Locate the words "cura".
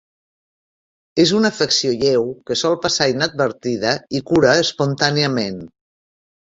4.35-4.59